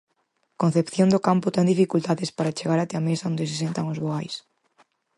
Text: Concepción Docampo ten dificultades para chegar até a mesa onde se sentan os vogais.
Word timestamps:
Concepción 0.61 1.07
Docampo 1.15 1.47
ten 1.55 1.71
dificultades 1.73 2.29
para 2.37 2.55
chegar 2.57 2.79
até 2.81 2.95
a 2.97 3.05
mesa 3.09 3.29
onde 3.31 3.43
se 3.49 3.59
sentan 3.63 3.89
os 3.93 3.99
vogais. 4.03 4.35